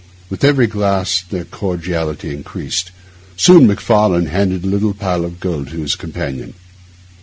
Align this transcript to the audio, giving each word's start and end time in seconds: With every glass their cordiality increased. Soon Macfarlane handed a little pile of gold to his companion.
With 0.31 0.43
every 0.43 0.65
glass 0.65 1.21
their 1.21 1.45
cordiality 1.45 2.33
increased. 2.33 2.89
Soon 3.37 3.67
Macfarlane 3.67 4.25
handed 4.25 4.63
a 4.63 4.67
little 4.67 4.95
pile 4.95 5.23
of 5.23 5.39
gold 5.39 5.67
to 5.67 5.77
his 5.77 5.95
companion. 5.95 6.55